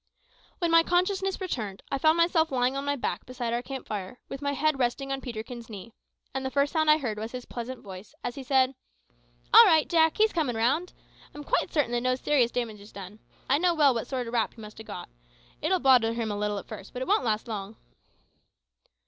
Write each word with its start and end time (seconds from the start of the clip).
When 0.57 0.71
my 0.71 0.81
consciousness 0.81 1.39
returned, 1.39 1.83
I 1.91 1.99
found 1.99 2.17
myself 2.17 2.51
lying 2.51 2.75
on 2.75 2.83
my 2.83 2.95
back 2.95 3.23
beside 3.27 3.53
our 3.53 3.61
camp 3.61 3.85
fire, 3.85 4.19
with 4.29 4.41
my 4.41 4.53
head 4.53 4.79
resting 4.79 5.11
on 5.11 5.21
Peterkin's 5.21 5.69
knee; 5.69 5.93
and 6.33 6.43
the 6.43 6.49
first 6.49 6.73
sound 6.73 6.89
I 6.89 6.97
heard 6.97 7.19
was 7.19 7.33
his 7.33 7.45
pleasant 7.45 7.83
voice, 7.83 8.15
as 8.23 8.33
he 8.33 8.41
said 8.41 8.73
"All 9.53 9.63
right, 9.63 9.87
Jack; 9.87 10.17
he's 10.17 10.33
coming 10.33 10.55
round. 10.55 10.91
I'm 11.35 11.43
quite 11.43 11.71
certain 11.71 11.91
that 11.91 12.01
no 12.01 12.15
serious 12.15 12.49
damage 12.49 12.81
is 12.81 12.91
done. 12.91 13.19
I 13.47 13.59
know 13.59 13.75
well 13.75 13.93
what 13.93 14.07
sort 14.07 14.25
o' 14.25 14.31
rap 14.31 14.55
he 14.55 14.61
must 14.61 14.79
have 14.79 14.87
got. 14.87 15.07
It'll 15.61 15.77
bother 15.77 16.13
him 16.13 16.31
a 16.31 16.35
little 16.35 16.57
at 16.57 16.67
first, 16.67 16.93
but 16.93 17.03
it 17.03 17.07
won't 17.07 17.23
last 17.23 17.47
long." 17.47 17.75